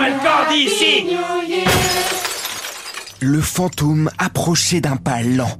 Le 0.00 0.22
corps 0.22 0.46
d'ici 0.50 1.16
Le 3.20 3.40
fantôme 3.40 4.10
approchait 4.18 4.80
d'un 4.80 4.96
pas 4.96 5.22
lent, 5.22 5.58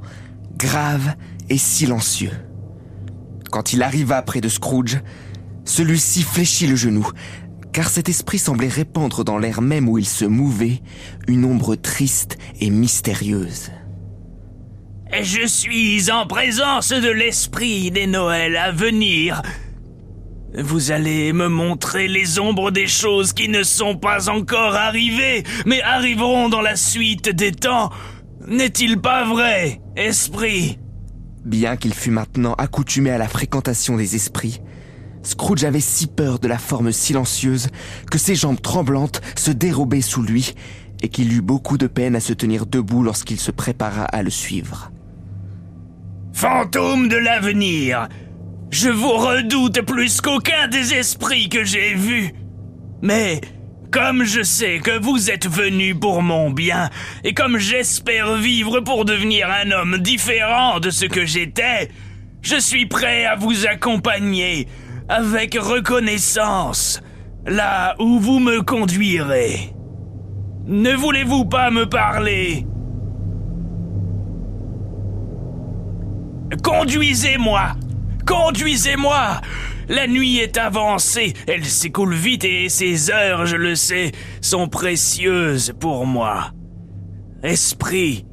grave 0.56 1.14
et 1.48 1.58
silencieux. 1.58 2.32
Quand 3.50 3.72
il 3.72 3.82
arriva 3.82 4.20
près 4.22 4.40
de 4.40 4.48
Scrooge, 4.48 5.00
celui-ci 5.64 6.22
fléchit 6.22 6.66
le 6.66 6.76
genou, 6.76 7.08
car 7.72 7.88
cet 7.88 8.08
esprit 8.08 8.38
semblait 8.38 8.68
répandre 8.68 9.24
dans 9.24 9.38
l'air 9.38 9.62
même 9.62 9.88
où 9.88 9.98
il 9.98 10.06
se 10.06 10.24
mouvait 10.24 10.82
une 11.28 11.44
ombre 11.44 11.74
triste 11.74 12.36
et 12.60 12.70
mystérieuse. 12.70 13.70
Je 15.12 15.46
suis 15.46 16.10
en 16.10 16.26
présence 16.26 16.90
de 16.90 17.10
l'esprit 17.10 17.90
des 17.90 18.06
Noëls 18.06 18.56
à 18.56 18.70
venir. 18.70 19.40
Vous 20.58 20.90
allez 20.90 21.34
me 21.34 21.48
montrer 21.48 22.08
les 22.08 22.38
ombres 22.38 22.70
des 22.70 22.86
choses 22.86 23.34
qui 23.34 23.48
ne 23.48 23.62
sont 23.62 23.96
pas 23.96 24.30
encore 24.30 24.74
arrivées, 24.74 25.44
mais 25.66 25.82
arriveront 25.82 26.48
dans 26.48 26.62
la 26.62 26.76
suite 26.76 27.28
des 27.28 27.52
temps. 27.52 27.90
N'est-il 28.46 28.98
pas 28.98 29.24
vrai, 29.24 29.82
esprit? 29.96 30.78
Bien 31.44 31.76
qu'il 31.76 31.92
fût 31.92 32.10
maintenant 32.10 32.54
accoutumé 32.54 33.10
à 33.10 33.18
la 33.18 33.28
fréquentation 33.28 33.96
des 33.96 34.16
esprits, 34.16 34.60
Scrooge 35.22 35.64
avait 35.64 35.80
si 35.80 36.06
peur 36.06 36.38
de 36.38 36.48
la 36.48 36.58
forme 36.58 36.92
silencieuse 36.92 37.68
que 38.10 38.16
ses 38.16 38.34
jambes 38.34 38.62
tremblantes 38.62 39.20
se 39.36 39.50
dérobaient 39.50 40.00
sous 40.00 40.22
lui 40.22 40.54
et 41.02 41.08
qu'il 41.08 41.32
eut 41.32 41.42
beaucoup 41.42 41.76
de 41.76 41.86
peine 41.86 42.16
à 42.16 42.20
se 42.20 42.32
tenir 42.32 42.64
debout 42.64 43.02
lorsqu'il 43.02 43.38
se 43.38 43.50
prépara 43.50 44.04
à 44.04 44.22
le 44.22 44.30
suivre. 44.30 44.90
Fantôme 46.32 47.08
de 47.08 47.16
l'avenir, 47.16 48.08
je 48.76 48.90
vous 48.90 49.12
redoute 49.12 49.80
plus 49.86 50.20
qu'aucun 50.20 50.68
des 50.68 50.92
esprits 50.92 51.48
que 51.48 51.64
j'ai 51.64 51.94
vus. 51.94 52.34
Mais 53.00 53.40
comme 53.90 54.22
je 54.24 54.42
sais 54.42 54.80
que 54.80 54.98
vous 54.98 55.30
êtes 55.30 55.48
venu 55.48 55.94
pour 55.94 56.20
mon 56.20 56.50
bien, 56.50 56.90
et 57.24 57.32
comme 57.32 57.56
j'espère 57.56 58.34
vivre 58.34 58.80
pour 58.80 59.06
devenir 59.06 59.48
un 59.50 59.70
homme 59.70 59.96
différent 59.96 60.78
de 60.78 60.90
ce 60.90 61.06
que 61.06 61.24
j'étais, 61.24 61.88
je 62.42 62.56
suis 62.60 62.84
prêt 62.84 63.24
à 63.24 63.34
vous 63.34 63.66
accompagner 63.66 64.68
avec 65.08 65.54
reconnaissance 65.54 67.00
là 67.46 67.94
où 67.98 68.18
vous 68.18 68.40
me 68.40 68.60
conduirez. 68.60 69.72
Ne 70.66 70.92
voulez-vous 70.92 71.46
pas 71.46 71.70
me 71.70 71.88
parler? 71.88 72.66
Conduisez-moi 76.62 77.72
Conduisez-moi 78.26 79.40
La 79.88 80.08
nuit 80.08 80.38
est 80.38 80.56
avancée, 80.58 81.32
elle 81.46 81.64
s'écoule 81.64 82.14
vite 82.14 82.44
et 82.44 82.68
ces 82.68 83.10
heures, 83.10 83.46
je 83.46 83.56
le 83.56 83.76
sais, 83.76 84.10
sont 84.40 84.68
précieuses 84.68 85.72
pour 85.78 86.06
moi. 86.06 86.50
Esprit, 87.44 88.26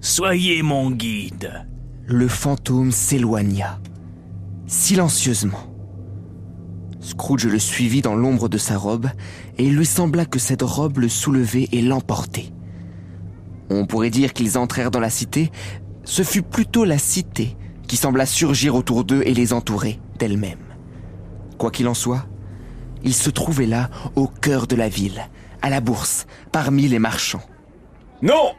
soyez 0.00 0.62
mon 0.62 0.90
guide. 0.90 1.66
Le 2.06 2.26
fantôme 2.26 2.90
s'éloigna, 2.90 3.80
silencieusement. 4.66 5.70
Scrooge 7.00 7.46
le 7.46 7.58
suivit 7.58 8.00
dans 8.00 8.14
l'ombre 8.14 8.48
de 8.48 8.56
sa 8.56 8.78
robe, 8.78 9.08
et 9.58 9.66
il 9.66 9.76
lui 9.76 9.84
sembla 9.84 10.24
que 10.24 10.38
cette 10.38 10.62
robe 10.62 10.98
le 10.98 11.10
soulevait 11.10 11.68
et 11.70 11.82
l'emportait. 11.82 12.50
On 13.68 13.84
pourrait 13.84 14.10
dire 14.10 14.32
qu'ils 14.32 14.56
entrèrent 14.56 14.90
dans 14.90 15.00
la 15.00 15.10
cité, 15.10 15.50
ce 16.04 16.22
fut 16.22 16.42
plutôt 16.42 16.86
la 16.86 16.96
cité 16.96 17.58
qui 17.86 17.96
sembla 17.96 18.26
surgir 18.26 18.74
autour 18.74 19.04
d'eux 19.04 19.22
et 19.24 19.34
les 19.34 19.52
entourer 19.52 19.98
d'elle-même. 20.18 20.58
Quoi 21.58 21.70
qu'il 21.70 21.88
en 21.88 21.94
soit, 21.94 22.26
ils 23.02 23.14
se 23.14 23.30
trouvaient 23.30 23.66
là, 23.66 23.90
au 24.16 24.26
cœur 24.26 24.66
de 24.66 24.76
la 24.76 24.88
ville, 24.88 25.28
à 25.62 25.70
la 25.70 25.80
bourse, 25.80 26.26
parmi 26.52 26.88
les 26.88 26.98
marchands. 26.98 27.42
Non 28.22 28.52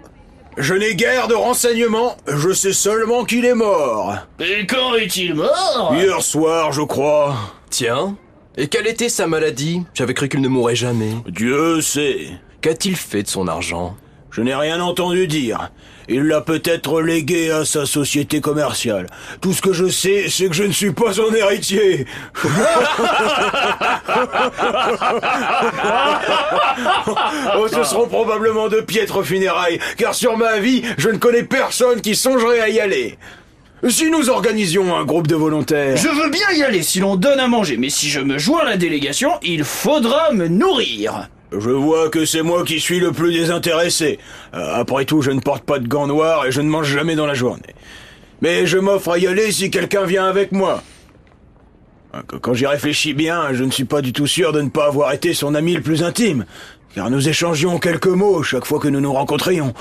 Je 0.57 0.73
n'ai 0.73 0.95
guère 0.95 1.27
de 1.27 1.33
renseignements, 1.33 2.15
je 2.27 2.53
sais 2.53 2.73
seulement 2.73 3.25
qu'il 3.25 3.45
est 3.45 3.55
mort. 3.55 4.15
Et 4.39 4.65
quand 4.67 4.95
est-il 4.95 5.33
mort? 5.33 5.93
Hier 5.95 6.21
soir, 6.21 6.71
je 6.71 6.83
crois. 6.83 7.35
Tiens, 7.69 8.15
et 8.57 8.67
quelle 8.67 8.87
était 8.87 9.09
sa 9.09 9.27
maladie? 9.27 9.83
J'avais 9.93 10.13
cru 10.13 10.29
qu'il 10.29 10.39
ne 10.39 10.47
mourrait 10.47 10.75
jamais. 10.75 11.11
Dieu 11.27 11.81
sait. 11.81 12.29
Qu'a-t-il 12.61 12.95
fait 12.95 13.23
de 13.23 13.27
son 13.27 13.49
argent? 13.49 13.97
Je 14.35 14.41
n'ai 14.41 14.53
rien 14.53 14.81
entendu 14.81 15.27
dire. 15.27 15.71
Il 16.09 16.23
l'a 16.23 16.41
peut-être 16.41 17.01
légué 17.01 17.51
à 17.51 17.63
sa 17.63 17.85
société 17.85 18.41
commerciale. 18.41 19.07
Tout 19.39 19.53
ce 19.53 19.61
que 19.61 19.71
je 19.71 19.87
sais, 19.87 20.25
c'est 20.29 20.49
que 20.49 20.53
je 20.53 20.63
ne 20.63 20.73
suis 20.73 20.91
pas 20.91 21.13
son 21.13 21.33
héritier. 21.33 22.05
oh, 27.57 27.67
ce 27.71 27.83
seront 27.85 28.07
probablement 28.07 28.67
de 28.67 28.81
piètres 28.81 29.23
funérailles, 29.23 29.79
car 29.95 30.13
sur 30.13 30.37
ma 30.37 30.59
vie, 30.59 30.81
je 30.97 31.07
ne 31.07 31.17
connais 31.17 31.43
personne 31.43 32.01
qui 32.01 32.13
songerait 32.13 32.59
à 32.59 32.67
y 32.67 32.81
aller. 32.81 33.17
Si 33.87 34.11
nous 34.11 34.29
organisions 34.29 34.97
un 34.97 35.05
groupe 35.05 35.27
de 35.27 35.35
volontaires... 35.35 35.95
Je 35.95 36.09
veux 36.09 36.29
bien 36.29 36.51
y 36.57 36.61
aller 36.61 36.83
si 36.83 36.99
l'on 36.99 37.15
donne 37.15 37.39
à 37.39 37.47
manger, 37.47 37.77
mais 37.77 37.89
si 37.89 38.09
je 38.09 38.19
me 38.19 38.37
joins 38.37 38.63
à 38.63 38.65
la 38.65 38.75
délégation, 38.75 39.31
il 39.43 39.63
faudra 39.63 40.33
me 40.33 40.49
nourrir. 40.49 41.29
Je 41.57 41.69
vois 41.69 42.09
que 42.09 42.25
c'est 42.25 42.41
moi 42.41 42.63
qui 42.63 42.79
suis 42.79 42.99
le 42.99 43.11
plus 43.11 43.31
désintéressé. 43.33 44.19
Euh, 44.53 44.73
après 44.75 45.05
tout, 45.05 45.21
je 45.21 45.31
ne 45.31 45.39
porte 45.39 45.63
pas 45.63 45.79
de 45.79 45.87
gants 45.87 46.07
noirs 46.07 46.45
et 46.45 46.51
je 46.51 46.61
ne 46.61 46.69
mange 46.69 46.87
jamais 46.91 47.15
dans 47.15 47.25
la 47.25 47.33
journée. 47.33 47.75
Mais 48.41 48.65
je 48.65 48.77
m'offre 48.77 49.09
à 49.11 49.17
y 49.17 49.27
aller 49.27 49.51
si 49.51 49.71
quelqu'un 49.71 50.05
vient 50.05 50.25
avec 50.25 50.51
moi. 50.51 50.83
Euh, 52.13 52.21
Quand 52.41 52.53
j'y 52.53 52.65
réfléchis 52.65 53.13
bien, 53.13 53.53
je 53.53 53.63
ne 53.63 53.71
suis 53.71 53.85
pas 53.85 54.01
du 54.01 54.13
tout 54.13 54.27
sûr 54.27 54.51
de 54.51 54.61
ne 54.61 54.69
pas 54.69 54.87
avoir 54.87 55.13
été 55.13 55.33
son 55.33 55.55
ami 55.55 55.73
le 55.73 55.81
plus 55.81 56.03
intime, 56.03 56.45
car 56.93 57.09
nous 57.09 57.29
échangions 57.29 57.79
quelques 57.79 58.07
mots 58.07 58.43
chaque 58.43 58.65
fois 58.65 58.79
que 58.79 58.87
nous 58.87 59.01
nous 59.01 59.13
rencontrions. 59.13 59.73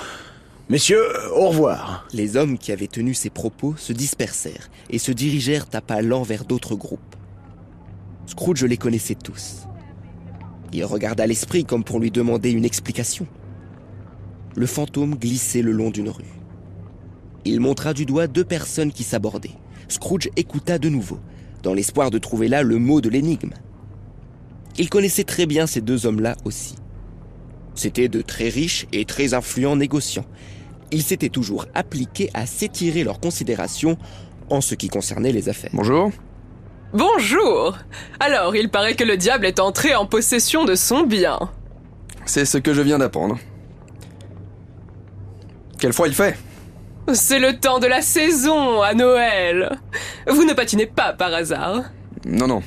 Messieurs, 0.71 1.05
au 1.34 1.49
revoir. 1.49 2.07
Les 2.13 2.37
hommes 2.37 2.57
qui 2.57 2.73
avaient 2.73 2.87
tenu 2.87 3.13
ces 3.15 3.31
propos 3.31 3.75
se 3.77 3.93
dispersèrent 3.93 4.71
et 4.89 4.99
se 4.99 5.13
dirigèrent 5.13 5.67
à 5.75 5.81
pas 5.81 6.01
lents 6.01 6.23
vers 6.23 6.45
d'autres 6.45 6.75
groupes. 6.75 7.01
Scrooge 8.27 8.65
les 8.65 8.79
connaissait 8.79 9.17
tous. 9.17 9.67
Il 10.75 10.85
regarda 10.85 11.25
l'esprit 11.25 11.65
comme 11.65 11.85
pour 11.85 12.01
lui 12.01 12.11
demander 12.11 12.51
une 12.51 12.65
explication. 12.65 13.29
Le 14.57 14.67
fantôme 14.67 15.15
glissait 15.15 15.62
le 15.62 15.71
long 15.71 15.91
d'une 15.91 16.09
rue. 16.09 16.25
Il 17.45 17.61
montra 17.61 17.95
du 17.95 18.05
doigt 18.05 18.27
deux 18.27 18.45
personnes 18.45 18.93
qui 18.93 19.05
s'abordaient. 19.05 19.55
Scrooge 19.87 20.31
écouta 20.34 20.79
de 20.79 20.89
nouveau, 20.89 21.21
dans 21.63 21.75
l'espoir 21.75 22.11
de 22.11 22.19
trouver 22.19 22.49
là 22.49 22.65
le 22.65 22.79
mot 22.79 23.01
de 23.01 23.09
l'énigme. 23.09 23.53
Il 24.77 24.91
connaissait 24.91 25.23
très 25.23 25.47
bien 25.47 25.69
ces 25.69 25.81
deux 25.81 26.07
hommes-là 26.07 26.37
aussi. 26.45 26.75
C'étaient 27.77 28.09
de 28.09 28.21
très 28.21 28.49
riches 28.49 28.89
et 28.91 29.05
très 29.05 29.33
influents 29.33 29.77
négociants. 29.77 30.27
Ils 30.91 31.03
s'étaient 31.05 31.29
toujours 31.29 31.67
appliqués 31.75 32.31
à 32.34 32.47
s'étirer 32.47 33.05
leurs 33.05 33.21
considérations 33.21 33.97
en 34.51 34.61
ce 34.61 34.75
qui 34.75 34.89
concernait 34.89 35.33
les 35.33 35.49
affaires. 35.49 35.71
Bonjour. 35.73 36.11
Bonjour 36.94 37.77
Alors, 38.21 38.55
il 38.55 38.69
paraît 38.69 38.94
que 38.94 39.03
le 39.03 39.16
diable 39.16 39.47
est 39.47 39.59
entré 39.59 39.97
en 39.97 40.06
possession 40.06 40.65
de 40.65 40.77
son 40.77 41.03
bien. 41.03 41.41
C'est 42.25 42.44
ce 42.44 42.56
que 42.56 42.72
je 42.72 42.82
viens 42.82 42.99
d'apprendre. 42.99 43.37
Quelle 45.77 45.93
fois 45.93 46.06
il 46.06 46.15
fait? 46.15 46.38
C'est 47.12 47.41
le 47.41 47.59
temps 47.59 47.81
de 47.81 47.88
la 47.88 48.00
saison, 48.00 48.81
à 48.81 48.94
Noël 48.94 49.77
Vous 50.28 50.44
ne 50.44 50.54
patinez 50.54 50.87
pas 50.87 51.12
par 51.12 51.34
hasard? 51.34 51.83
Non, 52.25 52.47
non. 52.47 52.62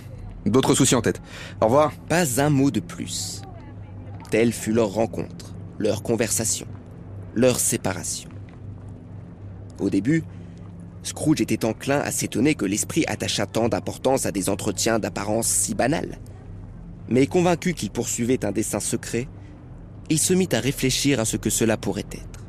D'autres 0.46 0.76
soucis 0.76 0.96
en 0.96 1.02
tête. 1.02 1.22
Au 1.62 1.68
revoir. 1.68 1.94
Pas 2.10 2.42
un 2.42 2.50
mot 2.50 2.70
de 2.70 2.82
plus. 2.82 3.42
Telle 4.30 4.52
fut 4.52 4.74
leur 4.74 4.90
rencontre, 4.90 5.56
leur 5.78 6.04
conversation, 6.04 6.68
leur 7.34 7.62
séparation. 7.62 8.30
Au 9.80 9.90
début, 9.90 10.26
Scrooge 11.08 11.40
était 11.40 11.64
enclin 11.64 12.02
à 12.02 12.12
s'étonner 12.12 12.54
que 12.54 12.66
l'esprit 12.66 13.06
attachât 13.08 13.46
tant 13.46 13.70
d'importance 13.70 14.26
à 14.26 14.34
des 14.34 14.50
entretiens 14.50 15.00
d'apparence 15.00 15.48
si 15.48 15.74
banals. 15.74 16.20
Mais 17.08 17.28
convaincu 17.28 17.74
qu'il 17.74 17.92
poursuivait 17.92 18.44
un 18.44 18.52
dessein 18.52 18.82
secret, 18.82 19.30
il 20.10 20.20
se 20.20 20.34
mit 20.34 20.50
à 20.52 20.60
réfléchir 20.60 21.22
à 21.22 21.26
ce 21.26 21.38
que 21.38 21.50
cela 21.50 21.78
pourrait 21.78 22.12
être. 22.12 22.46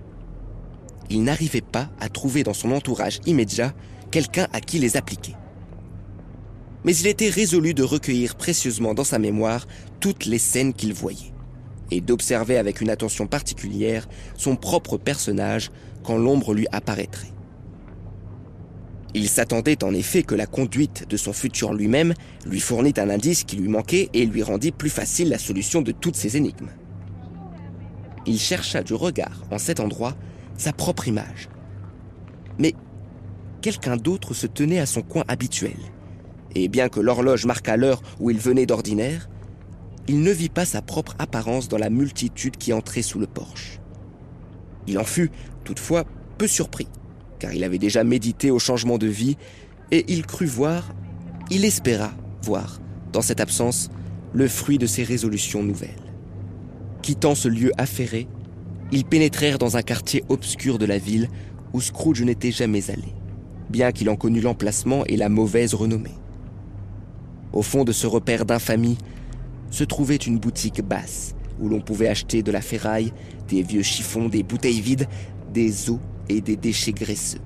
Il 1.09 1.23
n'arrivait 1.23 1.61
pas 1.61 1.89
à 2.01 2.09
trouver 2.09 2.43
dans 2.43 2.53
son 2.53 2.73
entourage 2.73 3.21
immédiat 3.27 3.73
quelqu'un 4.11 4.49
à 4.53 4.61
qui 4.61 4.81
les 4.81 4.97
appliquer. 4.97 5.37
Mais 6.85 6.97
il 6.97 7.07
était 7.07 7.31
résolu 7.31 7.75
de 7.75 7.85
recueillir 7.85 8.35
précieusement 8.35 8.93
dans 8.93 9.05
sa 9.05 9.21
mémoire 9.21 9.69
toutes 10.01 10.27
les 10.27 10.39
scènes 10.39 10.75
qu'il 10.75 10.95
voyait, 10.95 11.33
et 11.93 12.01
d'observer 12.01 12.59
avec 12.59 12.81
une 12.81 12.91
attention 12.91 13.29
particulière 13.29 14.09
son 14.37 14.57
propre 14.57 14.97
personnage 14.97 15.71
quand 16.03 16.19
l'ombre 16.19 16.55
lui 16.55 16.67
apparaîtrait. 16.73 17.38
Il 19.15 19.29
s'attendait 19.29 19.85
en 19.85 19.95
effet 19.95 20.23
que 20.23 20.35
la 20.35 20.47
conduite 20.47 21.09
de 21.09 21.17
son 21.17 21.33
futur 21.33 21.73
lui-même 21.73 22.15
lui 22.45 22.61
fournit 22.61 22.95
un 22.99 23.09
indice 23.09 23.45
qui 23.45 23.57
lui 23.57 23.69
manquait 23.69 24.11
et 24.13 24.27
lui 24.27 24.43
rendit 24.43 24.71
plus 24.71 24.91
facile 24.91 25.31
la 25.31 25.39
solution 25.39 25.81
de 25.81 25.93
toutes 25.93 26.17
ces 26.17 26.37
énigmes. 26.37 26.71
Il 28.27 28.39
chercha 28.39 28.83
du 28.83 28.93
regard 28.93 29.43
en 29.51 29.59
cet 29.59 29.81
endroit 29.81 30.15
sa 30.57 30.73
propre 30.73 31.09
image. 31.09 31.49
Mais 32.59 32.75
quelqu'un 33.63 33.97
d'autre 33.97 34.35
se 34.35 34.47
tenait 34.47 34.81
à 34.81 34.87
son 34.87 35.03
coin 35.03 35.25
habituel, 35.29 35.77
et 36.55 36.69
bien 36.69 36.89
que 36.89 37.01
l'horloge 37.01 37.47
marquât 37.47 37.77
l'heure 37.77 38.03
où 38.21 38.31
il 38.31 38.39
venait 38.39 38.67
d'ordinaire, 38.67 39.31
il 40.09 40.21
ne 40.21 40.31
vit 40.31 40.49
pas 40.49 40.65
sa 40.65 40.83
propre 40.83 41.15
apparence 41.19 41.69
dans 41.69 41.79
la 41.79 41.91
multitude 41.91 42.57
qui 42.57 42.73
entrait 42.73 43.03
sous 43.03 43.19
le 43.19 43.27
porche. 43.27 43.81
Il 44.87 44.99
en 44.99 45.05
fut, 45.05 45.31
toutefois, 45.65 46.05
peu 46.39 46.47
surpris, 46.47 46.89
car 47.39 47.53
il 47.53 47.65
avait 47.65 47.79
déjà 47.79 48.05
médité 48.05 48.51
au 48.51 48.59
changement 48.59 48.99
de 48.99 49.07
vie, 49.07 49.37
et 49.91 50.05
il 50.09 50.27
crut 50.27 50.49
voir, 50.49 50.95
il 51.51 51.65
espéra 51.65 52.13
voir, 52.43 52.81
dans 53.13 53.23
cette 53.23 53.41
absence, 53.41 53.91
le 54.33 54.49
fruit 54.49 54.79
de 54.79 54.87
ses 54.87 55.03
résolutions 55.03 55.63
nouvelles. 55.63 55.91
Quittant 57.03 57.35
ce 57.35 57.49
lieu 57.49 57.73
affairé, 57.79 58.29
ils 58.93 59.05
pénétrèrent 59.05 59.59
dans 59.59 59.77
un 59.77 59.83
quartier 59.83 60.25
obscur 60.29 60.79
de 60.79 60.87
la 60.87 60.99
ville 60.99 61.29
où 61.73 61.81
Scrooge 61.81 62.23
n'était 62.23 62.51
jamais 62.51 62.91
allé, 62.91 63.15
bien 63.71 63.93
qu'il 63.93 64.11
en 64.11 64.17
connût 64.17 64.41
l'emplacement 64.41 65.05
et 65.07 65.17
la 65.17 65.29
mauvaise 65.29 65.75
renommée. 65.75 66.15
Au 67.53 67.63
fond 67.63 67.85
de 67.85 67.93
ce 67.93 68.07
repère 68.07 68.45
d'infamie 68.45 68.99
se 69.71 69.85
trouvait 69.85 70.17
une 70.17 70.39
boutique 70.39 70.83
basse 70.83 71.35
où 71.61 71.69
l'on 71.69 71.81
pouvait 71.81 72.09
acheter 72.09 72.43
de 72.43 72.53
la 72.53 72.61
ferraille, 72.61 73.13
des 73.49 73.63
vieux 73.63 73.83
chiffons, 73.83 74.29
des 74.29 74.43
bouteilles 74.43 74.81
vides, 74.81 75.09
des 75.53 75.91
os 75.91 75.99
et 76.29 76.41
des 76.41 76.57
déchets 76.57 76.93
graisseux. 76.93 77.41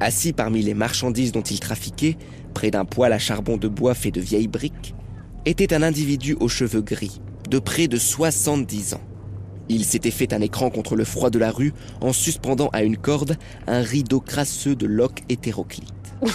Assis 0.00 0.32
parmi 0.32 0.62
les 0.62 0.74
marchandises 0.74 1.32
dont 1.32 1.42
il 1.42 1.60
trafiquait, 1.60 2.16
près 2.54 2.70
d'un 2.70 2.84
poêle 2.84 3.12
à 3.12 3.18
charbon 3.18 3.56
de 3.56 3.68
bois 3.68 3.94
fait 3.94 4.10
de 4.10 4.20
vieilles 4.20 4.48
briques, 4.48 4.94
était 5.44 5.74
un 5.74 5.82
individu 5.82 6.36
aux 6.40 6.48
cheveux 6.48 6.82
gris, 6.82 7.20
de 7.50 7.58
près 7.58 7.88
de 7.88 7.96
70 7.96 8.94
ans. 8.94 9.00
Il 9.68 9.84
s'était 9.84 10.10
fait 10.10 10.32
un 10.32 10.40
écran 10.40 10.70
contre 10.70 10.96
le 10.96 11.04
froid 11.04 11.30
de 11.30 11.38
la 11.38 11.50
rue 11.50 11.74
en 12.00 12.12
suspendant 12.12 12.68
à 12.72 12.82
une 12.82 12.96
corde 12.96 13.36
un 13.66 13.82
rideau 13.82 14.20
crasseux 14.20 14.74
de 14.74 14.86
loques 14.86 15.22
hétéroclites. 15.28 15.92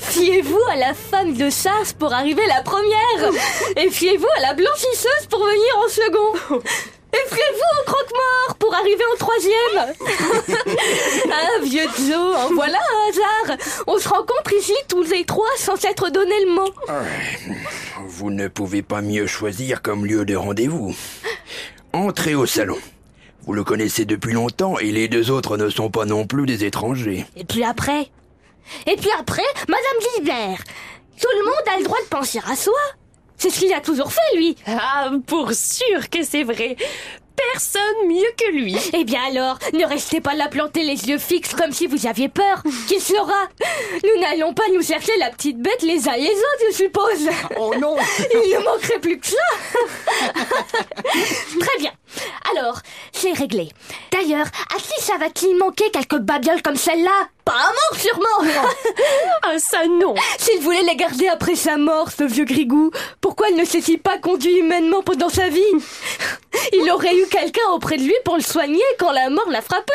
Fiez-vous 0.00 0.60
à 0.70 0.76
la 0.76 0.94
femme 0.94 1.34
de 1.34 1.50
chasse 1.50 1.92
pour 1.98 2.12
arriver 2.12 2.46
la 2.46 2.62
première 2.62 3.30
Et 3.76 3.90
fiez-vous 3.90 4.28
à 4.38 4.40
la 4.40 4.54
blanchisseuse 4.54 5.26
pour 5.28 5.40
venir 5.40 5.76
en 5.84 5.88
second 5.88 6.62
Et 7.32 7.36
fiez-vous 7.36 7.80
au 7.80 7.84
croque-mort 7.84 8.56
pour 8.58 8.74
arriver 8.74 9.04
en 9.12 9.16
troisième 9.18 9.94
Ah, 11.32 11.62
vieux 11.64 11.88
Joe, 12.08 12.36
en 12.36 12.54
voilà 12.54 12.78
un 12.78 13.08
hasard 13.10 13.58
On 13.86 13.98
se 13.98 14.08
rencontre 14.08 14.52
ici 14.58 14.74
tous 14.88 15.02
les 15.10 15.24
trois 15.24 15.48
sans 15.56 15.76
s'être 15.76 16.10
donné 16.10 16.34
le 16.44 16.50
mot. 16.52 16.70
Vous 18.06 18.30
ne 18.30 18.48
pouvez 18.48 18.82
pas 18.82 19.00
mieux 19.02 19.26
choisir 19.26 19.82
comme 19.82 20.06
lieu 20.06 20.24
de 20.24 20.34
rendez-vous. 20.36 20.94
Entrez 21.92 22.34
au 22.34 22.46
salon. 22.46 22.78
Vous 23.44 23.52
le 23.54 23.64
connaissez 23.64 24.04
depuis 24.04 24.32
longtemps 24.32 24.78
et 24.78 24.92
les 24.92 25.08
deux 25.08 25.30
autres 25.30 25.56
ne 25.56 25.68
sont 25.68 25.90
pas 25.90 26.04
non 26.04 26.26
plus 26.26 26.46
des 26.46 26.64
étrangers. 26.64 27.26
Et 27.36 27.44
puis 27.44 27.64
après? 27.64 28.08
Et 28.86 28.96
puis 28.96 29.10
après, 29.18 29.42
Madame 29.68 29.82
Gilbert 30.16 30.58
Tout 31.20 31.28
le 31.38 31.44
monde 31.44 31.74
a 31.74 31.78
le 31.78 31.84
droit 31.84 31.98
de 32.00 32.06
penser 32.08 32.38
à 32.48 32.54
soi 32.54 32.78
C'est 33.36 33.50
ce 33.50 33.58
qu'il 33.58 33.72
a 33.72 33.80
toujours 33.80 34.12
fait, 34.12 34.36
lui 34.36 34.56
Ah, 34.66 35.10
pour 35.26 35.52
sûr 35.52 36.08
que 36.08 36.22
c'est 36.22 36.44
vrai. 36.44 36.76
Personne 37.36 38.08
mieux 38.08 38.32
que 38.36 38.50
lui. 38.52 38.76
Eh 38.92 39.04
bien 39.04 39.20
alors, 39.28 39.58
ne 39.72 39.84
restez 39.84 40.20
pas 40.20 40.34
là 40.34 40.48
planter 40.48 40.82
les 40.84 41.08
yeux 41.08 41.18
fixes 41.18 41.54
comme 41.54 41.72
si 41.72 41.86
vous 41.86 42.06
aviez 42.06 42.28
peur. 42.28 42.62
Qui 42.88 43.00
sera? 43.00 43.48
Nous 44.04 44.20
n'allons 44.20 44.54
pas 44.54 44.64
nous 44.74 44.82
chercher 44.82 45.16
la 45.18 45.30
petite 45.30 45.58
bête 45.58 45.82
les 45.82 46.08
uns 46.08 46.16
les 46.16 46.30
autres, 46.30 46.64
je 46.70 46.76
suppose. 46.76 47.28
Oh 47.58 47.72
non 47.80 47.96
Il 48.44 48.58
ne 48.58 48.64
manquerait 48.64 49.00
plus 49.00 49.18
que 49.18 49.26
ça. 49.26 49.36
Très 51.60 51.78
bien. 51.78 51.92
Alors, 52.50 52.78
c'est 53.12 53.32
réglé. 53.32 53.68
D'ailleurs, 54.10 54.46
à 54.74 54.78
qui 54.78 55.00
ça 55.02 55.16
va-t-il 55.18 55.56
manquer 55.56 55.90
quelques 55.90 56.18
babioles 56.18 56.62
comme 56.62 56.76
celle-là? 56.76 57.28
Pas 57.44 57.52
à 57.52 57.72
mort, 57.72 58.00
sûrement 58.00 58.52
Ah, 59.42 59.58
ça 59.58 59.86
non. 59.86 60.14
S'il 60.38 60.60
voulait 60.60 60.82
les 60.82 60.94
garder 60.94 61.28
après 61.28 61.56
sa 61.56 61.76
mort, 61.76 62.10
ce 62.16 62.24
vieux 62.24 62.44
grigou, 62.44 62.90
pourquoi 63.20 63.48
il 63.48 63.56
ne 63.56 63.64
s'est-il 63.64 63.98
pas 63.98 64.18
conduit 64.18 64.58
humainement 64.58 65.02
pendant 65.02 65.28
sa 65.28 65.48
vie? 65.48 65.60
Il 66.72 66.88
aurait 66.90 67.16
eu 67.16 67.26
quelqu'un 67.32 67.70
auprès 67.72 67.96
de 67.96 68.02
lui 68.02 68.14
pour 68.24 68.36
le 68.36 68.42
soigner 68.42 68.82
quand 68.98 69.10
la 69.10 69.30
mort 69.30 69.48
l'a 69.48 69.62
frappé. 69.62 69.92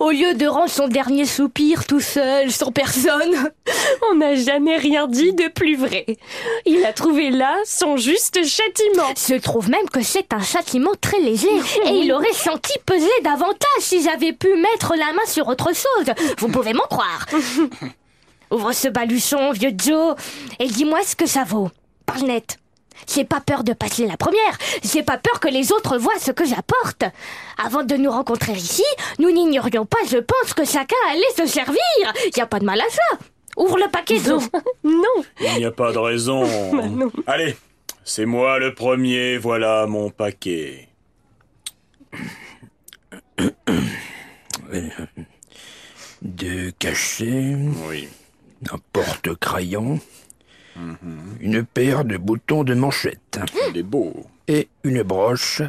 Au 0.00 0.10
lieu 0.10 0.34
de 0.34 0.46
rendre 0.46 0.70
son 0.70 0.88
dernier 0.88 1.24
soupir 1.24 1.86
tout 1.86 2.00
seul, 2.00 2.50
sans 2.50 2.72
personne. 2.72 3.52
On 4.10 4.16
n'a 4.16 4.34
jamais 4.34 4.76
rien 4.76 5.06
dit 5.06 5.32
de 5.32 5.48
plus 5.48 5.76
vrai. 5.76 6.04
Il 6.66 6.84
a 6.84 6.92
trouvé 6.92 7.30
là 7.30 7.56
son 7.64 7.96
juste 7.96 8.44
châtiment. 8.44 9.14
Je 9.16 9.36
trouve 9.36 9.70
même 9.70 9.88
que 9.88 10.02
c'est 10.02 10.32
un 10.32 10.42
châtiment 10.42 10.92
très 11.00 11.20
léger 11.20 11.48
et 11.86 11.90
il 11.90 12.12
aurait 12.12 12.32
senti 12.32 12.76
peser 12.84 13.08
davantage 13.22 13.80
si 13.80 14.02
j'avais 14.02 14.32
pu 14.32 14.48
mettre 14.56 14.94
la 14.96 15.12
main 15.12 15.26
sur 15.26 15.46
autre 15.48 15.68
chose. 15.68 16.12
Vous 16.38 16.48
pouvez 16.48 16.72
m'en 16.72 16.84
croire. 16.84 17.26
Ouvre 18.50 18.72
ce 18.72 18.88
baluchon, 18.88 19.52
vieux 19.52 19.74
Joe, 19.76 20.16
et 20.58 20.66
dis-moi 20.66 21.00
ce 21.04 21.14
que 21.14 21.26
ça 21.26 21.44
vaut. 21.44 21.68
Parle 22.06 22.22
net. 22.22 22.58
J'ai 23.06 23.24
pas 23.24 23.40
peur 23.40 23.64
de 23.64 23.72
passer 23.72 24.06
la 24.06 24.16
première. 24.16 24.56
J'ai 24.82 25.02
pas 25.02 25.18
peur 25.18 25.40
que 25.40 25.48
les 25.48 25.72
autres 25.72 25.98
voient 25.98 26.18
ce 26.20 26.30
que 26.32 26.44
j'apporte. 26.44 27.04
Avant 27.62 27.82
de 27.82 27.94
nous 27.96 28.10
rencontrer 28.10 28.52
ici, 28.52 28.84
nous 29.18 29.30
n'ignorions 29.30 29.86
pas, 29.86 29.98
je 30.10 30.18
pense, 30.18 30.54
que 30.54 30.64
chacun 30.64 30.96
allait 31.10 31.22
se 31.36 31.46
servir. 31.46 31.78
Y 32.36 32.40
a 32.40 32.46
pas 32.46 32.58
de 32.60 32.64
mal 32.64 32.80
à 32.80 32.88
ça. 32.90 33.18
Ouvre 33.56 33.78
le 33.78 33.88
paquet, 33.90 34.18
Joe. 34.18 34.48
Non. 34.84 35.24
Il 35.40 35.54
n'y 35.58 35.64
a 35.64 35.70
pas 35.72 35.92
de 35.92 35.98
raison. 35.98 36.44
non. 36.72 37.10
Allez, 37.26 37.56
c'est 38.04 38.24
moi 38.26 38.58
le 38.58 38.74
premier, 38.74 39.36
voilà 39.38 39.86
mon 39.86 40.10
paquet. 40.10 40.88
Deux 46.22 46.72
cachets, 46.78 47.56
Oui. 47.88 48.08
un 48.72 48.78
porte-crayon, 48.92 50.00
une 51.40 51.64
paire 51.64 52.04
de 52.04 52.16
boutons 52.16 52.64
de 52.64 52.74
manchette 52.74 53.38
Il 53.70 53.78
est 53.78 53.82
beau. 53.82 54.26
et 54.46 54.68
une 54.84 55.02
broche 55.02 55.62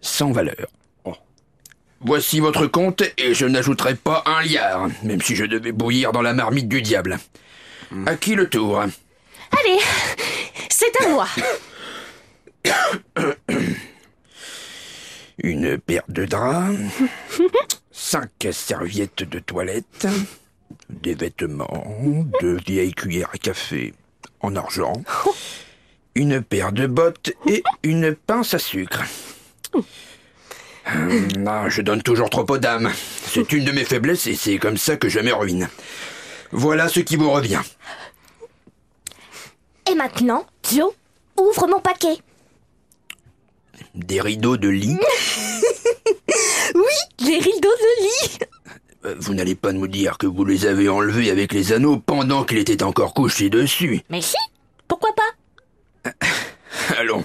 sans 0.00 0.32
valeur. 0.32 0.66
Oh. 1.04 1.14
Voici 2.00 2.40
votre 2.40 2.66
compte 2.66 3.02
et 3.18 3.34
je 3.34 3.46
n'ajouterai 3.46 3.94
pas 3.94 4.22
un 4.26 4.42
liard, 4.42 4.88
même 5.04 5.22
si 5.22 5.34
je 5.36 5.44
devais 5.44 5.72
bouillir 5.72 6.12
dans 6.12 6.22
la 6.22 6.32
marmite 6.34 6.68
du 6.68 6.82
diable. 6.82 7.18
À 8.06 8.16
qui 8.16 8.34
le 8.34 8.48
tour? 8.48 8.80
Allez, 8.80 9.78
c'est 10.70 10.92
à 11.04 11.08
moi. 11.08 11.26
Une 15.42 15.78
paire 15.78 16.04
de 16.08 16.24
draps, 16.24 16.76
cinq 17.90 18.30
serviettes 18.52 19.22
de 19.28 19.38
toilette, 19.38 20.06
des 20.90 21.14
vêtements, 21.14 22.26
deux 22.40 22.58
vieilles 22.66 22.94
cuillères 22.94 23.30
à 23.32 23.38
café 23.38 23.92
en 24.42 24.56
argent, 24.56 24.92
une 26.14 26.42
paire 26.42 26.72
de 26.72 26.86
bottes 26.86 27.32
et 27.46 27.62
une 27.82 28.14
pince 28.14 28.54
à 28.54 28.58
sucre. 28.58 29.02
Hum, 29.74 31.28
ah, 31.46 31.68
je 31.68 31.80
donne 31.80 32.02
toujours 32.02 32.28
trop 32.28 32.44
aux 32.48 32.58
dames. 32.58 32.90
C'est 33.26 33.52
une 33.52 33.64
de 33.64 33.72
mes 33.72 33.84
faiblesses 33.84 34.26
et 34.26 34.34
c'est 34.34 34.58
comme 34.58 34.76
ça 34.76 34.96
que 34.96 35.08
je 35.08 35.20
me 35.20 35.32
ruine. 35.32 35.68
Voilà 36.50 36.88
ce 36.88 37.00
qui 37.00 37.16
vous 37.16 37.30
revient. 37.30 37.62
Et 39.90 39.94
maintenant, 39.94 40.46
Joe, 40.70 40.92
ouvre 41.38 41.66
mon 41.68 41.80
paquet. 41.80 42.18
Des 43.94 44.20
rideaux 44.20 44.56
de 44.56 44.68
lit? 44.68 44.98
Oui, 46.74 47.26
les 47.26 47.38
rideaux 47.38 47.68
de 47.68 48.02
lit. 48.02 48.38
Euh, 49.04 49.14
Vous 49.18 49.34
n'allez 49.34 49.54
pas 49.54 49.72
nous 49.72 49.88
dire 49.88 50.18
que 50.18 50.26
vous 50.26 50.44
les 50.44 50.66
avez 50.66 50.88
enlevés 50.88 51.30
avec 51.30 51.52
les 51.52 51.72
anneaux 51.72 51.96
pendant 51.98 52.44
qu'il 52.44 52.58
était 52.58 52.82
encore 52.82 53.14
couché 53.14 53.50
dessus. 53.50 54.02
Mais 54.10 54.20
si, 54.20 54.36
pourquoi 54.88 55.10
pas? 55.14 56.10
Allons, 56.98 57.24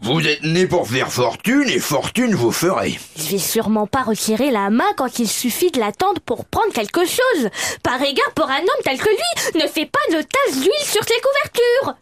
vous 0.00 0.26
êtes 0.26 0.42
né 0.42 0.66
pour 0.66 0.88
faire 0.88 1.10
fortune 1.12 1.68
et 1.68 1.78
fortune 1.78 2.34
vous 2.34 2.52
ferez. 2.52 2.98
Je 3.16 3.30
vais 3.30 3.38
sûrement 3.38 3.86
pas 3.86 4.02
retirer 4.02 4.50
la 4.50 4.70
main 4.70 4.84
quand 4.96 5.18
il 5.18 5.28
suffit 5.28 5.70
de 5.70 5.78
l'attendre 5.80 6.20
pour 6.20 6.44
prendre 6.46 6.72
quelque 6.72 7.04
chose. 7.04 7.48
Par 7.82 8.00
égard 8.02 8.32
pour 8.34 8.48
un 8.50 8.58
homme 8.60 8.82
tel 8.84 8.98
que 8.98 9.08
lui, 9.08 9.62
ne 9.62 9.68
fais 9.68 9.86
pas 9.86 10.16
de 10.16 10.22
taches 10.22 10.56
d'huile 10.60 10.84
sur 10.84 11.02
ses 11.04 11.20
couvertures. 11.20 11.94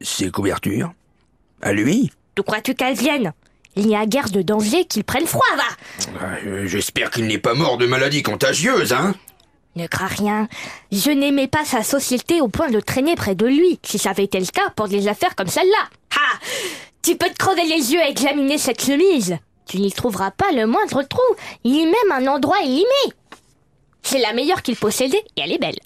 Ces 0.00 0.30
couvertures? 0.30 0.92
À 1.60 1.72
lui? 1.72 2.10
D'où 2.36 2.42
crois-tu 2.44 2.74
qu'elles 2.74 2.96
viennent 2.96 3.32
Il 3.78 3.86
n'y 3.86 3.94
a 3.96 4.06
guère 4.06 4.28
de 4.28 4.42
danger 4.42 4.84
qu'ils 4.86 5.04
prennent 5.04 5.26
froid, 5.26 5.46
va 5.56 6.26
Euh, 6.46 6.66
J'espère 6.66 7.10
qu'il 7.12 7.26
n'est 7.28 7.38
pas 7.38 7.54
mort 7.54 7.78
de 7.78 7.86
maladie 7.86 8.24
contagieuse, 8.24 8.92
hein 8.92 9.14
Ne 9.76 9.86
crains 9.86 10.06
rien. 10.08 10.48
Je 10.90 11.12
n'aimais 11.12 11.46
pas 11.46 11.64
sa 11.64 11.84
société 11.84 12.40
au 12.40 12.48
point 12.48 12.70
de 12.70 12.80
traîner 12.80 13.14
près 13.14 13.36
de 13.36 13.46
lui, 13.46 13.78
si 13.84 13.98
ça 13.98 14.10
avait 14.10 14.24
été 14.24 14.40
le 14.40 14.46
cas 14.46 14.70
pour 14.74 14.88
des 14.88 15.06
affaires 15.06 15.36
comme 15.36 15.46
celle-là. 15.46 15.88
Ha 16.16 16.38
Tu 17.02 17.16
peux 17.16 17.28
te 17.30 17.36
crever 17.36 17.62
les 17.66 17.92
yeux 17.92 18.00
à 18.00 18.08
examiner 18.08 18.58
cette 18.58 18.82
chemise. 18.84 19.36
Tu 19.68 19.78
n'y 19.78 19.92
trouveras 19.92 20.32
pas 20.32 20.50
le 20.52 20.66
moindre 20.66 21.04
trou, 21.04 21.22
ni 21.64 21.84
même 21.86 22.12
un 22.12 22.26
endroit 22.26 22.60
élimé. 22.64 22.82
C'est 24.02 24.18
la 24.18 24.32
meilleure 24.32 24.62
qu'il 24.62 24.74
possédait 24.76 25.22
et 25.36 25.42
elle 25.42 25.52
est 25.52 25.58
belle. 25.58 25.78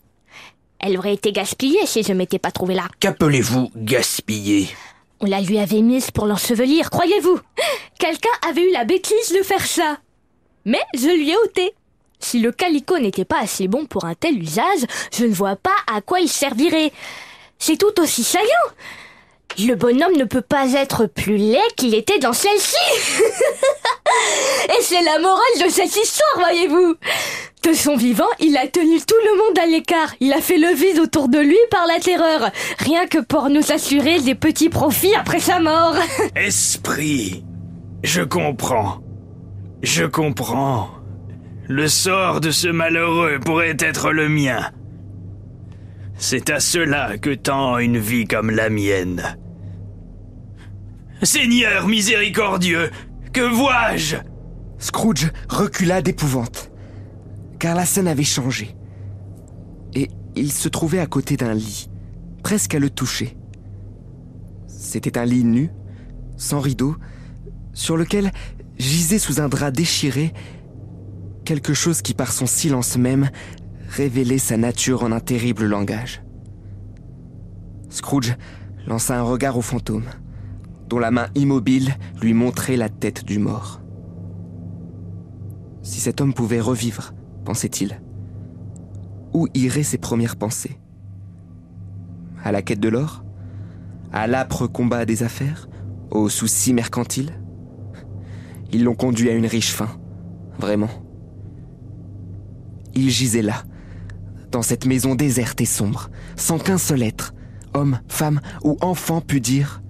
Elle 0.79 0.97
aurait 0.97 1.13
été 1.15 1.31
gaspillée 1.31 1.85
si 1.87 2.03
je 2.03 2.15
m'étais 2.15 2.39
pas 2.39 2.51
trouvée 2.53 2.75
là. 2.75 2.89
Qu'appelez-vous 3.01 3.71
gaspiller? 3.77 4.69
On 5.25 5.27
la 5.27 5.41
lui 5.41 5.59
avait 5.59 5.83
mise 5.83 6.11
pour 6.11 6.27
l'ensevelir, 6.27 6.91
croyez-vous? 6.91 7.39
Quelqu'un 8.01 8.29
avait 8.49 8.69
eu 8.69 8.73
la 8.73 8.85
bêtise 8.85 9.33
de 9.33 9.45
faire 9.45 9.65
ça. 9.65 9.99
Mais 10.65 10.81
je 10.95 11.09
lui 11.09 11.31
ai 11.31 11.37
ôté. 11.37 11.75
Si 12.19 12.41
le 12.41 12.51
calicot 12.51 12.99
n'était 12.99 13.25
pas 13.25 13.39
assez 13.41 13.69
bon 13.69 13.87
pour 13.87 14.05
un 14.05 14.17
tel 14.17 14.37
usage, 14.37 14.85
je 15.13 15.25
ne 15.25 15.33
vois 15.33 15.55
pas 15.55 15.77
à 15.87 16.01
quoi 16.01 16.19
il 16.19 16.29
servirait. 16.29 16.93
C'est 17.61 17.77
tout 17.77 18.01
aussi 18.01 18.25
saillant. 18.25 18.49
Le 19.61 19.75
bonhomme 19.75 20.17
ne 20.17 20.25
peut 20.25 20.43
pas 20.43 20.73
être 20.73 21.07
plus 21.07 21.37
laid 21.37 21.61
qu'il 21.77 21.95
était 21.95 22.19
dans 22.19 22.33
celle-ci. 22.33 22.75
Et 24.69 24.83
c'est 24.83 25.03
la 25.03 25.19
morale 25.19 25.67
de 25.67 25.71
cette 25.71 25.97
histoire, 25.97 26.37
voyez-vous. 26.37 26.97
De 27.63 27.73
son 27.73 27.97
vivant, 27.97 28.29
il 28.41 28.57
a 28.57 28.67
tenu 28.67 28.99
tout 29.01 29.15
le 29.25 29.39
monde 29.39 29.59
à 29.59 29.67
l'écart. 29.67 30.15
Il 30.21 30.33
a 30.33 30.41
fait 30.41 30.59
le 30.59 30.75
vide 30.75 30.99
autour 30.99 31.29
de 31.29 31.39
lui 31.39 31.59
par 31.71 31.87
la 31.87 32.01
terreur. 32.01 32.51
Rien 32.79 33.07
que 33.07 33.19
pour 33.19 33.49
nous 33.51 33.71
assurer 33.71 34.21
des 34.21 34.35
petits 34.35 34.69
profits 34.69 35.15
après 35.15 35.39
sa 35.39 35.61
mort. 35.61 35.95
Esprit, 36.37 37.45
je 38.03 38.23
comprends. 38.23 39.01
Je 39.83 40.05
comprends. 40.05 40.91
Le 41.69 41.87
sort 41.89 42.41
de 42.41 42.51
ce 42.51 42.69
malheureux 42.69 43.39
pourrait 43.39 43.77
être 43.79 44.11
le 44.11 44.29
mien. 44.29 44.71
C'est 46.19 46.51
à 46.51 46.61
cela 46.61 47.17
que 47.19 47.31
tend 47.31 47.79
une 47.79 47.99
vie 47.99 48.27
comme 48.27 48.51
la 48.51 48.71
mienne. 48.71 49.37
Seigneur 51.23 51.87
miséricordieux, 51.87 52.91
que 53.33 53.41
vois-je? 53.41 54.17
Scrooge 54.79 55.33
recula 55.49 56.03
d'épouvante, 56.03 56.71
car 57.59 57.75
la 57.75 57.87
scène 57.87 58.09
avait 58.09 58.25
changé. 58.25 58.77
Et 59.95 60.11
il 60.35 60.53
se 60.53 60.69
trouvait 60.69 60.99
à 60.99 61.07
côté 61.07 61.37
d'un 61.37 61.55
lit, 61.55 61.89
presque 62.43 62.75
à 62.75 62.79
le 62.79 62.91
toucher. 62.91 63.37
C'était 64.67 65.19
un 65.19 65.25
lit 65.25 65.45
nu, 65.45 65.71
sans 66.37 66.61
rideau, 66.61 66.97
sur 67.73 67.97
lequel 67.97 68.33
gisait 68.79 69.19
sous 69.19 69.41
un 69.41 69.49
drap 69.49 69.71
déchiré 69.71 70.33
quelque 71.45 71.75
chose 71.75 72.03
qui 72.03 72.15
par 72.15 72.33
son 72.33 72.47
silence 72.47 72.97
même 72.97 73.31
révélait 73.89 74.39
sa 74.39 74.57
nature 74.57 75.03
en 75.05 75.13
un 75.13 75.21
terrible 75.21 75.67
langage. 75.67 76.23
Scrooge 77.91 78.37
lança 78.87 79.19
un 79.19 79.23
regard 79.23 79.57
au 79.57 79.63
fantôme, 79.63 80.07
dont 80.93 80.99
la 80.99 81.11
main 81.11 81.29
immobile 81.35 81.95
lui 82.21 82.35
montrait 82.35 82.77
la 82.77 82.91
tête 82.91 83.25
du 83.25 83.39
mort. 83.39 83.81
Si 85.81 86.01
cet 86.01 86.21
homme 86.21 86.35
pouvait 86.35 86.61
revivre, 86.61 87.15
pensait-il, 87.47 88.03
où 89.33 89.49
iraient 89.55 89.85
ses 89.85 89.97
premières 89.97 90.37
pensées? 90.37 90.79
À 92.45 92.53
la 92.53 92.61
quête 92.61 92.79
de 92.79 92.91
l'or? 92.91 93.25
À 94.13 94.27
l'âpre 94.27 94.67
combat 94.67 95.07
des 95.07 95.23
affaires? 95.23 95.67
Aux 96.11 96.29
soucis 96.29 96.75
mercantiles 96.75 97.41
Ils 98.71 98.85
l'ont 98.85 98.95
conduit 98.95 99.31
à 99.31 99.33
une 99.33 99.47
riche 99.47 99.73
fin, 99.73 99.89
vraiment. 100.59 100.91
Il 102.93 103.09
gisait 103.09 103.41
là, 103.41 103.63
dans 104.51 104.61
cette 104.61 104.85
maison 104.85 105.15
déserte 105.15 105.63
et 105.63 105.65
sombre, 105.65 106.11
sans 106.37 106.59
qu'un 106.59 106.77
seul 106.77 107.03
être, 107.03 107.33
homme, 107.73 107.99
femme 108.09 108.43
ou 108.63 108.77
enfant 108.83 109.23
pût 109.23 109.41
dire 109.41 109.82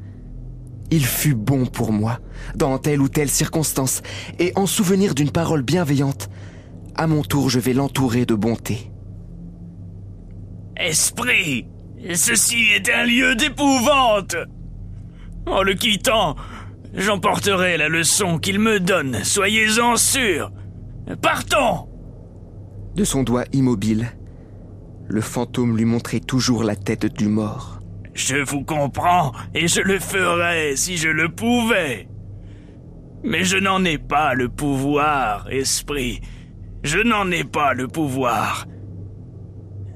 il 0.92 1.06
fut 1.06 1.34
bon 1.34 1.64
pour 1.64 1.90
moi, 1.90 2.20
dans 2.54 2.76
telle 2.76 3.00
ou 3.00 3.08
telle 3.08 3.30
circonstance, 3.30 4.02
et 4.38 4.52
en 4.56 4.66
souvenir 4.66 5.14
d'une 5.14 5.30
parole 5.30 5.62
bienveillante, 5.62 6.28
à 6.94 7.06
mon 7.06 7.22
tour 7.22 7.49
je 7.49 7.58
vais 7.58 7.72
l'entourer 7.72 8.26
de 8.26 8.34
bonté. 8.34 8.90
Esprit, 10.76 11.66
ceci 12.14 12.66
est 12.75 12.90
un 12.90 13.04
lieu 13.04 13.34
d'épouvante. 13.34 14.37
En 15.46 15.62
le 15.62 15.72
quittant, 15.72 16.37
j'emporterai 16.92 17.78
la 17.78 17.88
leçon 17.88 18.38
qu'il 18.38 18.58
me 18.58 18.78
donne, 18.78 19.25
soyez-en 19.25 19.96
sûrs. 19.96 20.52
Partons 21.22 21.88
De 22.96 23.04
son 23.04 23.22
doigt 23.22 23.46
immobile, 23.54 24.12
le 25.08 25.22
fantôme 25.22 25.75
lui 25.75 25.87
montrait 25.87 26.20
toujours 26.20 26.64
la 26.64 26.76
tête 26.76 27.06
du 27.06 27.28
mort. 27.28 27.81
Je 28.14 28.37
vous 28.37 28.62
comprends, 28.62 29.33
et 29.54 29.69
je 29.69 29.81
le 29.81 29.99
ferais 29.99 30.76
si 30.76 30.97
je 30.97 31.09
le 31.09 31.28
pouvais. 31.28 32.09
Mais 33.25 33.45
je 33.45 33.57
n'en 33.57 33.85
ai 33.85 33.99
pas 33.99 34.35
le 34.35 34.49
pouvoir, 34.49 35.49
esprit. 35.50 36.21
Je 36.83 36.99
n'en 36.99 37.31
ai 37.31 37.45
pas 37.45 37.75
le 37.75 37.88
pouvoir. 37.88 38.66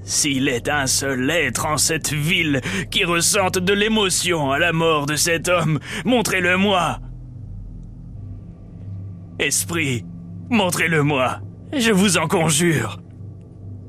S'il 0.02 0.48
est 0.48 0.68
un 0.68 0.86
seul 0.86 1.28
être 1.30 1.66
en 1.66 1.78
cette 1.78 2.12
ville 2.12 2.60
qui 2.92 3.04
ressente 3.04 3.58
de 3.58 3.72
l'émotion 3.72 4.52
à 4.52 4.58
la 4.60 4.72
mort 4.72 5.06
de 5.06 5.16
cet 5.16 5.48
homme, 5.48 5.80
montrez-le-moi. 6.04 7.00
Esprit, 9.40 10.04
montrez-le-moi. 10.48 11.40
Je 11.76 11.90
vous 11.90 12.18
en 12.18 12.28
conjure. 12.28 13.02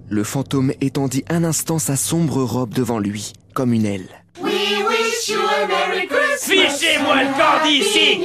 Le 0.09 0.23
fantôme 0.23 0.73
étendit 0.81 1.23
un 1.29 1.43
instant 1.43 1.77
sa 1.77 1.95
sombre 1.95 2.41
robe 2.43 2.73
devant 2.73 2.97
lui, 2.97 3.33
comme 3.53 3.73
une 3.73 3.85
aile. 3.85 4.16
Fichez-moi 6.39 7.15
le 7.23 7.27
corps 7.37 7.61
d'ici 7.65 8.21